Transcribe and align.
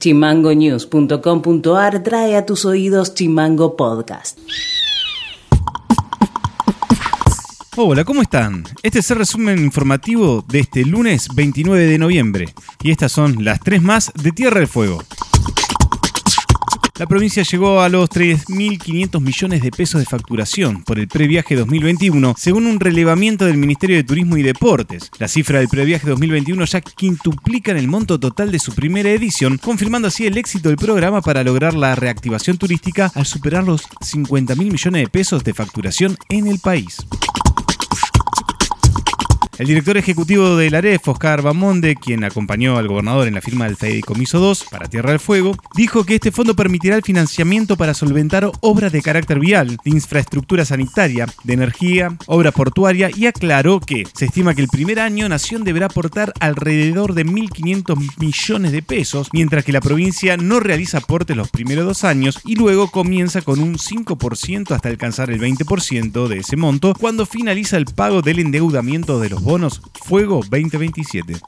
Chimangonews.com.ar 0.00 2.02
trae 2.02 2.36
a 2.36 2.46
tus 2.46 2.64
oídos 2.64 3.14
Chimango 3.14 3.76
Podcast. 3.76 4.38
Hola, 7.76 8.04
¿cómo 8.04 8.22
están? 8.22 8.64
Este 8.82 8.98
es 8.98 9.10
el 9.10 9.18
resumen 9.18 9.58
informativo 9.58 10.44
de 10.48 10.60
este 10.60 10.84
lunes 10.84 11.28
29 11.34 11.86
de 11.86 11.98
noviembre. 11.98 12.54
Y 12.82 12.90
estas 12.90 13.12
son 13.12 13.44
las 13.44 13.60
tres 13.60 13.82
más 13.82 14.12
de 14.14 14.32
Tierra 14.32 14.58
del 14.58 14.68
Fuego. 14.68 15.02
La 17.00 17.06
provincia 17.06 17.42
llegó 17.44 17.80
a 17.80 17.88
los 17.88 18.10
3.500 18.10 19.22
millones 19.22 19.62
de 19.62 19.70
pesos 19.70 20.02
de 20.02 20.04
facturación 20.04 20.82
por 20.82 20.98
el 20.98 21.08
previaje 21.08 21.56
2021, 21.56 22.34
según 22.36 22.66
un 22.66 22.78
relevamiento 22.78 23.46
del 23.46 23.56
Ministerio 23.56 23.96
de 23.96 24.04
Turismo 24.04 24.36
y 24.36 24.42
Deportes. 24.42 25.10
La 25.18 25.26
cifra 25.26 25.60
del 25.60 25.68
previaje 25.68 26.06
2021 26.06 26.62
ya 26.66 26.82
quintuplica 26.82 27.70
en 27.70 27.78
el 27.78 27.88
monto 27.88 28.20
total 28.20 28.52
de 28.52 28.58
su 28.58 28.74
primera 28.74 29.08
edición, 29.08 29.56
confirmando 29.56 30.08
así 30.08 30.26
el 30.26 30.36
éxito 30.36 30.68
del 30.68 30.76
programa 30.76 31.22
para 31.22 31.42
lograr 31.42 31.72
la 31.72 31.94
reactivación 31.94 32.58
turística 32.58 33.10
al 33.14 33.24
superar 33.24 33.64
los 33.64 33.80
50.000 33.80 34.56
millones 34.56 35.02
de 35.02 35.08
pesos 35.08 35.42
de 35.42 35.54
facturación 35.54 36.18
en 36.28 36.48
el 36.48 36.58
país. 36.58 36.98
El 39.60 39.66
director 39.66 39.98
ejecutivo 39.98 40.56
de 40.56 40.70
la 40.70 40.78
AREF, 40.78 41.06
Oscar 41.06 41.42
Bamonde, 41.42 41.94
quien 41.94 42.24
acompañó 42.24 42.78
al 42.78 42.88
gobernador 42.88 43.28
en 43.28 43.34
la 43.34 43.42
firma 43.42 43.66
del 43.66 43.76
Fideicomiso 43.76 44.38
2 44.38 44.64
para 44.70 44.88
Tierra 44.88 45.10
del 45.10 45.20
Fuego, 45.20 45.54
dijo 45.76 46.04
que 46.04 46.14
este 46.14 46.32
fondo 46.32 46.56
permitirá 46.56 46.96
el 46.96 47.02
financiamiento 47.02 47.76
para 47.76 47.92
solventar 47.92 48.50
obras 48.60 48.90
de 48.90 49.02
carácter 49.02 49.38
vial, 49.38 49.76
de 49.84 49.90
infraestructura 49.90 50.64
sanitaria, 50.64 51.26
de 51.44 51.52
energía, 51.52 52.16
obra 52.24 52.52
portuaria 52.52 53.10
y 53.14 53.26
aclaró 53.26 53.80
que 53.80 54.04
se 54.14 54.24
estima 54.24 54.54
que 54.54 54.62
el 54.62 54.68
primer 54.68 54.98
año 54.98 55.28
Nación 55.28 55.62
deberá 55.62 55.86
aportar 55.86 56.32
alrededor 56.40 57.12
de 57.12 57.26
1.500 57.26 58.16
millones 58.18 58.72
de 58.72 58.80
pesos, 58.80 59.28
mientras 59.34 59.62
que 59.62 59.72
la 59.72 59.82
provincia 59.82 60.38
no 60.38 60.60
realiza 60.60 60.98
aportes 60.98 61.36
los 61.36 61.50
primeros 61.50 61.84
dos 61.84 62.04
años 62.04 62.40
y 62.46 62.54
luego 62.54 62.90
comienza 62.90 63.42
con 63.42 63.60
un 63.60 63.76
5% 63.76 64.70
hasta 64.70 64.88
alcanzar 64.88 65.30
el 65.30 65.38
20% 65.38 66.28
de 66.28 66.38
ese 66.38 66.56
monto 66.56 66.94
cuando 66.98 67.26
finaliza 67.26 67.76
el 67.76 67.84
pago 67.84 68.22
del 68.22 68.38
endeudamiento 68.38 69.20
de 69.20 69.28
los 69.28 69.42
bonos 69.42 69.49
Fuego 70.04 70.42
2027. 70.42 71.40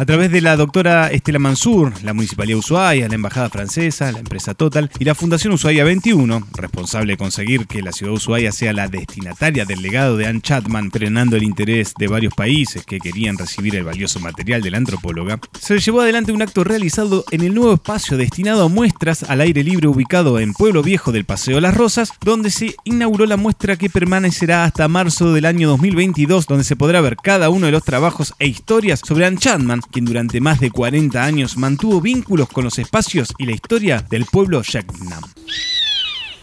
A 0.00 0.06
través 0.06 0.32
de 0.32 0.40
la 0.40 0.56
doctora 0.56 1.08
Estela 1.08 1.38
Mansur, 1.38 1.92
la 2.02 2.14
Municipalidad 2.14 2.58
Ushuaia, 2.58 3.06
la 3.06 3.16
Embajada 3.16 3.50
Francesa, 3.50 4.10
la 4.10 4.20
empresa 4.20 4.54
Total 4.54 4.90
y 4.98 5.04
la 5.04 5.14
Fundación 5.14 5.52
Ushuaia 5.52 5.84
21, 5.84 6.48
responsable 6.54 7.12
de 7.12 7.16
conseguir 7.18 7.66
que 7.66 7.82
la 7.82 7.92
ciudad 7.92 8.12
de 8.12 8.16
Ushuaia 8.16 8.50
sea 8.50 8.72
la 8.72 8.88
destinataria 8.88 9.66
del 9.66 9.82
legado 9.82 10.16
de 10.16 10.26
Anne 10.26 10.40
Chapman, 10.40 10.90
frenando 10.90 11.36
el 11.36 11.42
interés 11.42 11.92
de 11.98 12.08
varios 12.08 12.32
países 12.32 12.86
que 12.86 12.98
querían 12.98 13.36
recibir 13.36 13.76
el 13.76 13.84
valioso 13.84 14.20
material 14.20 14.62
de 14.62 14.70
la 14.70 14.78
antropóloga, 14.78 15.38
se 15.60 15.78
llevó 15.78 16.00
adelante 16.00 16.32
un 16.32 16.40
acto 16.40 16.64
realizado 16.64 17.26
en 17.30 17.42
el 17.42 17.54
nuevo 17.54 17.74
espacio 17.74 18.16
destinado 18.16 18.64
a 18.64 18.68
muestras 18.70 19.24
al 19.24 19.42
aire 19.42 19.62
libre 19.62 19.86
ubicado 19.86 20.40
en 20.40 20.54
Pueblo 20.54 20.82
Viejo 20.82 21.12
del 21.12 21.26
Paseo 21.26 21.60
Las 21.60 21.76
Rosas, 21.76 22.12
donde 22.22 22.48
se 22.48 22.74
inauguró 22.84 23.26
la 23.26 23.36
muestra 23.36 23.76
que 23.76 23.90
permanecerá 23.90 24.64
hasta 24.64 24.88
marzo 24.88 25.34
del 25.34 25.44
año 25.44 25.68
2022, 25.68 26.46
donde 26.46 26.64
se 26.64 26.74
podrá 26.74 27.02
ver 27.02 27.16
cada 27.16 27.50
uno 27.50 27.66
de 27.66 27.72
los 27.72 27.84
trabajos 27.84 28.32
e 28.38 28.46
historias 28.46 29.02
sobre 29.04 29.26
Anne 29.26 29.36
Chapman, 29.36 29.82
quien 29.90 30.04
durante 30.04 30.40
más 30.40 30.60
de 30.60 30.70
40 30.70 31.22
años 31.22 31.56
mantuvo 31.56 32.00
vínculos 32.00 32.48
con 32.48 32.64
los 32.64 32.78
espacios 32.78 33.32
y 33.38 33.46
la 33.46 33.52
historia 33.52 34.04
del 34.08 34.24
pueblo 34.24 34.62
Yaknam. 34.62 35.22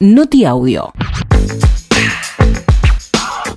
Noti 0.00 0.44
Audio. 0.44 0.92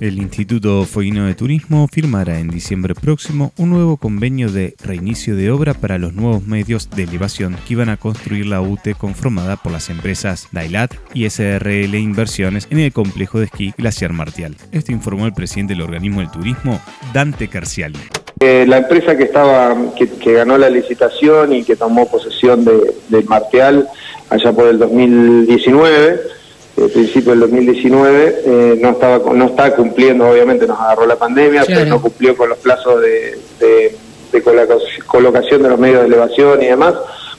El 0.02 0.18
Instituto 0.18 0.84
Fueguino 0.84 1.26
de 1.26 1.36
Turismo 1.36 1.86
firmará 1.86 2.40
en 2.40 2.48
diciembre 2.48 2.92
próximo 2.92 3.52
un 3.56 3.70
nuevo 3.70 3.96
convenio 3.96 4.50
de 4.50 4.74
reinicio 4.82 5.36
de 5.36 5.52
obra 5.52 5.74
para 5.74 5.96
los 5.96 6.12
nuevos 6.12 6.44
medios 6.44 6.90
de 6.90 7.04
elevación 7.04 7.56
que 7.64 7.74
iban 7.74 7.88
a 7.88 7.96
construir 7.96 8.46
la 8.46 8.60
UTE 8.60 8.96
conformada 8.96 9.56
por 9.56 9.70
las 9.70 9.90
empresas 9.90 10.48
Dailat 10.50 10.92
y 11.14 11.30
SRL 11.30 11.94
Inversiones 11.94 12.66
en 12.70 12.80
el 12.80 12.92
complejo 12.92 13.38
de 13.38 13.44
esquí 13.44 13.72
Glaciar 13.78 14.12
Martial. 14.12 14.56
Esto 14.72 14.90
informó 14.90 15.26
el 15.26 15.34
presidente 15.34 15.74
del 15.74 15.82
organismo 15.82 16.18
del 16.18 16.32
turismo, 16.32 16.80
Dante 17.14 17.46
Carciali. 17.46 18.00
Eh, 18.44 18.66
la 18.66 18.78
empresa 18.78 19.16
que 19.16 19.22
estaba 19.22 19.72
que, 19.94 20.32
ganó 20.32 20.58
la 20.58 20.68
licitación 20.68 21.52
y 21.52 21.62
que 21.62 21.76
tomó 21.76 22.10
posesión 22.10 22.64
de, 22.64 22.92
del 23.08 23.24
Martial 23.26 23.88
allá 24.30 24.52
por 24.52 24.66
el 24.66 24.80
2019, 24.80 26.20
el 26.78 26.90
principio 26.90 27.30
del 27.30 27.40
2019, 27.42 28.42
eh, 28.44 28.78
no 28.80 28.90
estaba 28.90 29.32
no 29.32 29.44
está 29.44 29.76
cumpliendo, 29.76 30.28
obviamente 30.28 30.66
nos 30.66 30.76
agarró 30.80 31.06
la 31.06 31.14
pandemia, 31.14 31.62
pero 31.64 31.84
no 31.84 32.02
cumplió 32.02 32.36
con 32.36 32.48
los 32.48 32.58
plazos 32.58 33.00
de, 33.00 33.94
colocación 35.06 35.62
de 35.62 35.68
los 35.68 35.78
medios 35.78 36.00
de 36.00 36.06
elevación 36.08 36.62
y 36.62 36.66
demás. 36.66 36.94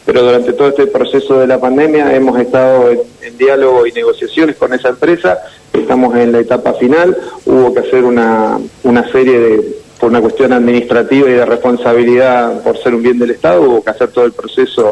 Pero 0.05 0.23
durante 0.23 0.53
todo 0.53 0.69
este 0.69 0.87
proceso 0.87 1.37
de 1.37 1.47
la 1.47 1.59
pandemia 1.59 2.15
hemos 2.15 2.39
estado 2.39 2.91
en, 2.91 3.01
en 3.23 3.37
diálogo 3.37 3.85
y 3.85 3.91
negociaciones 3.91 4.55
con 4.55 4.73
esa 4.73 4.87
empresa. 4.87 5.37
Estamos 5.73 6.15
en 6.15 6.31
la 6.31 6.39
etapa 6.39 6.73
final. 6.75 7.17
Hubo 7.45 7.73
que 7.73 7.81
hacer 7.81 8.05
una, 8.05 8.57
una 8.83 9.11
serie 9.11 9.39
de 9.39 9.82
por 10.03 10.11
una 10.11 10.19
cuestión 10.19 10.51
administrativa 10.51 11.29
y 11.29 11.31
de 11.31 11.45
responsabilidad 11.45 12.61
por 12.61 12.77
ser 12.77 12.93
un 12.93 13.01
bien 13.01 13.17
del 13.17 13.31
Estado, 13.31 13.61
hubo 13.61 13.81
que 13.81 13.89
hacer 13.89 14.09
todo 14.09 14.25
el 14.25 14.33
proceso 14.33 14.91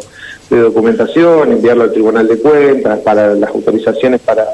de 0.49 0.57
documentación, 0.57 1.51
enviarlo 1.51 1.83
al 1.83 1.91
Tribunal 1.91 2.29
de 2.29 2.37
Cuentas, 2.37 2.99
para 2.99 3.35
las 3.35 3.49
autorizaciones 3.49 4.21
para, 4.21 4.45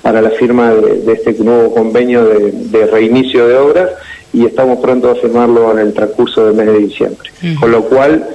para 0.00 0.22
la 0.22 0.30
firma 0.30 0.72
de, 0.72 1.12
este 1.12 1.34
nuevo 1.44 1.74
convenio 1.74 2.24
de, 2.24 2.86
reinicio 2.86 3.46
de 3.46 3.56
obras 3.58 3.90
y 4.32 4.46
estamos 4.46 4.78
pronto 4.78 5.10
a 5.10 5.16
firmarlo 5.16 5.70
en 5.72 5.80
el 5.80 5.92
transcurso 5.92 6.46
del 6.46 6.54
mes 6.54 6.66
de 6.68 6.78
diciembre. 6.78 7.30
Con 7.60 7.70
lo 7.70 7.82
cual, 7.82 8.26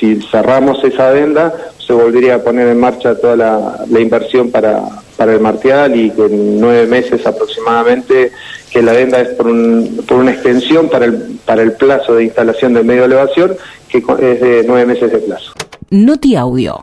si 0.00 0.20
cerramos 0.30 0.82
esa 0.84 1.08
adenda, 1.08 1.52
se 1.86 1.92
volvería 1.92 2.36
a 2.36 2.38
poner 2.38 2.68
en 2.68 2.80
marcha 2.80 3.14
toda 3.14 3.36
la, 3.36 3.84
la 3.90 4.00
inversión 4.00 4.50
para, 4.50 4.80
para 5.18 5.34
el 5.34 5.40
Martial 5.40 5.94
y 5.94 6.10
que 6.10 6.24
en 6.24 6.60
nueve 6.60 6.86
meses 6.86 7.26
aproximadamente, 7.26 8.32
que 8.72 8.82
la 8.82 8.92
adenda 8.92 9.20
es 9.20 9.28
por, 9.30 9.46
un, 9.48 10.02
por 10.08 10.18
una 10.18 10.32
extensión 10.32 10.88
para 10.88 11.04
el, 11.04 11.38
para 11.44 11.62
el 11.62 11.72
plazo 11.72 12.14
de 12.14 12.24
instalación 12.24 12.74
del 12.74 12.84
medio 12.84 13.02
de 13.02 13.06
elevación, 13.06 13.52
que 13.88 13.98
es 13.98 14.40
de 14.40 14.64
nueve 14.66 14.86
meses 14.86 15.12
de 15.12 15.18
plazo. 15.18 15.52
Noti 15.90 16.36
Audio. 16.36 16.82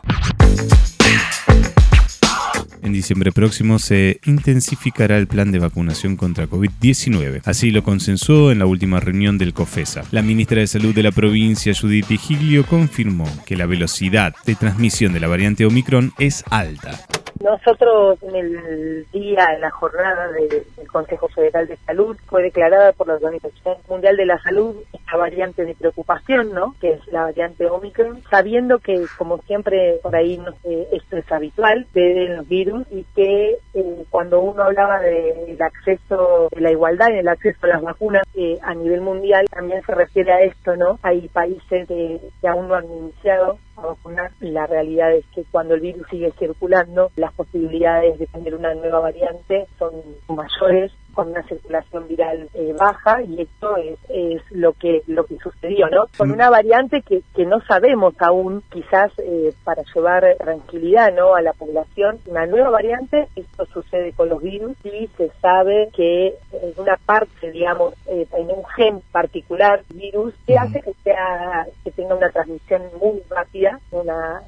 En 2.82 2.94
diciembre 2.94 3.30
próximo 3.30 3.78
se 3.78 4.20
intensificará 4.24 5.18
el 5.18 5.26
plan 5.26 5.52
de 5.52 5.58
vacunación 5.58 6.16
contra 6.16 6.46
COVID-19. 6.46 7.42
Así 7.44 7.70
lo 7.70 7.82
consensuó 7.82 8.52
en 8.52 8.58
la 8.58 8.66
última 8.66 9.00
reunión 9.00 9.36
del 9.36 9.52
COFESA. 9.52 10.04
La 10.12 10.22
ministra 10.22 10.60
de 10.60 10.66
Salud 10.66 10.94
de 10.94 11.02
la 11.02 11.12
provincia, 11.12 11.74
Judith 11.78 12.08
Vigilio, 12.08 12.64
confirmó 12.64 13.28
que 13.44 13.56
la 13.56 13.66
velocidad 13.66 14.34
de 14.46 14.54
transmisión 14.54 15.12
de 15.12 15.20
la 15.20 15.28
variante 15.28 15.66
Omicron 15.66 16.12
es 16.18 16.42
alta. 16.50 17.00
Nosotros 17.40 18.22
en 18.22 18.36
el 18.36 19.06
día, 19.12 19.46
en 19.54 19.62
la 19.62 19.70
jornada 19.70 20.28
del 20.28 20.62
Consejo 20.92 21.26
Federal 21.28 21.66
de 21.66 21.78
Salud, 21.78 22.14
fue 22.26 22.42
declarada 22.42 22.92
por 22.92 23.08
la 23.08 23.14
Organización 23.14 23.78
Mundial 23.88 24.16
de 24.18 24.26
la 24.26 24.38
Salud 24.42 24.76
esta 24.92 25.16
variante 25.16 25.64
de 25.64 25.74
preocupación, 25.74 26.52
¿no? 26.52 26.74
Que 26.82 26.90
es 26.92 27.06
la 27.06 27.22
variante 27.22 27.64
Omicron, 27.66 28.22
sabiendo 28.30 28.78
que, 28.78 29.06
como 29.16 29.38
siempre, 29.38 30.00
por 30.02 30.14
ahí 30.14 30.36
no 30.36 30.52
sé, 30.62 30.88
esto 30.92 31.16
es 31.16 31.32
habitual, 31.32 31.86
de 31.94 32.28
los 32.28 32.46
virus 32.46 32.86
y 32.90 33.04
que 33.16 33.56
eh, 33.74 34.04
cuando 34.10 34.40
uno 34.40 34.62
hablaba 34.62 35.00
del 35.00 35.60
acceso, 35.60 36.48
de 36.50 36.60
la 36.60 36.70
igualdad 36.70 37.08
y 37.14 37.18
el 37.18 37.28
acceso 37.28 37.58
a 37.62 37.68
las 37.68 37.82
vacunas 37.82 38.22
eh, 38.34 38.58
a 38.62 38.74
nivel 38.74 39.00
mundial, 39.00 39.46
también 39.50 39.82
se 39.84 39.94
refiere 39.94 40.32
a 40.32 40.40
esto, 40.40 40.76
¿no? 40.76 40.98
Hay 41.02 41.28
países 41.28 41.86
que 41.88 42.48
aún 42.48 42.68
no 42.68 42.74
han 42.74 42.90
iniciado 42.90 43.58
vacunar. 43.76 44.30
La 44.40 44.66
realidad 44.66 45.12
es 45.12 45.24
que 45.34 45.44
cuando 45.50 45.74
el 45.74 45.80
virus 45.80 46.06
sigue 46.10 46.32
circulando, 46.38 47.10
las 47.16 47.32
posibilidades 47.32 48.18
de 48.18 48.26
tener 48.26 48.54
una 48.54 48.74
nueva 48.74 49.00
variante 49.00 49.66
son 49.78 49.92
mayores 50.28 50.92
con 51.14 51.30
una 51.30 51.42
circulación 51.44 52.08
viral 52.08 52.48
eh, 52.54 52.74
baja 52.78 53.22
y 53.22 53.42
esto 53.42 53.76
es, 53.76 53.98
es, 54.08 54.42
lo 54.50 54.72
que 54.72 55.02
lo 55.06 55.24
que 55.24 55.36
sucedió, 55.38 55.88
¿no? 55.88 56.04
Con 56.16 56.30
mm. 56.30 56.32
una 56.32 56.50
variante 56.50 57.02
que, 57.02 57.22
que 57.34 57.46
no 57.46 57.60
sabemos 57.62 58.14
aún, 58.18 58.62
quizás 58.70 59.12
eh, 59.18 59.52
para 59.64 59.82
llevar 59.94 60.24
tranquilidad, 60.38 61.12
¿no? 61.14 61.34
A 61.34 61.42
la 61.42 61.52
población, 61.52 62.18
una 62.26 62.46
nueva 62.46 62.70
variante, 62.70 63.28
esto 63.36 63.66
sucede 63.66 64.12
con 64.12 64.28
los 64.28 64.42
virus 64.42 64.76
y 64.84 65.08
se 65.16 65.30
sabe 65.40 65.88
que 65.94 66.34
en 66.52 66.72
una 66.76 66.96
parte, 67.04 67.50
digamos, 67.50 67.94
eh, 68.06 68.26
en 68.36 68.50
un 68.50 68.64
gen 68.76 69.00
particular 69.12 69.82
virus 69.94 70.34
que 70.46 70.56
hace 70.56 70.80
que 70.80 70.94
sea 71.04 71.66
que 71.84 71.90
tenga 71.90 72.14
una 72.14 72.30
transmisión 72.30 72.82
muy 73.00 73.22
rápida, 73.28 73.80
una 73.90 74.42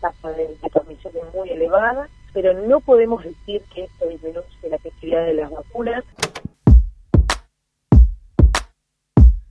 tasa 0.00 0.32
de, 0.32 0.48
de 0.48 0.70
transmisión 0.70 1.12
muy 1.34 1.50
elevada 1.50 2.08
pero 2.32 2.52
no 2.54 2.80
podemos 2.80 3.24
decir 3.24 3.62
que 3.74 3.84
esto 3.84 4.06
disminuye 4.06 4.46
de 5.20 5.34
las 5.34 5.50
vacunas. 5.50 6.04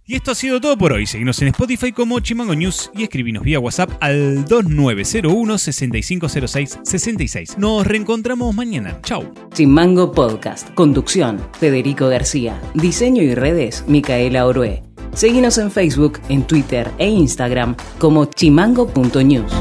Y 0.09 0.15
esto 0.15 0.31
ha 0.31 0.35
sido 0.35 0.61
todo 0.61 0.77
por 0.77 0.93
hoy. 0.93 1.05
Seguimos 1.05 1.41
en 1.41 1.49
Spotify 1.49 1.91
como 1.91 2.21
Chimango 2.21 2.55
News 2.55 2.89
y 2.95 3.03
escribinos 3.03 3.43
vía 3.43 3.59
WhatsApp 3.59 3.91
al 3.99 4.45
2901 4.45 5.57
6506 5.57 6.79
66. 6.81 7.57
Nos 7.57 7.85
reencontramos 7.85 8.55
mañana. 8.55 9.01
Chau. 9.01 9.33
Chimango 9.53 10.13
Podcast. 10.13 10.73
Conducción: 10.75 11.41
Federico 11.59 12.07
García. 12.07 12.61
Diseño 12.73 13.21
y 13.21 13.35
redes: 13.35 13.83
Micaela 13.85 14.45
Orué. 14.45 14.81
Seguinos 15.11 15.57
en 15.57 15.71
Facebook, 15.71 16.19
en 16.29 16.47
Twitter 16.47 16.89
e 16.99 17.09
Instagram 17.09 17.75
como 17.99 18.25
chimango.news. 18.25 19.51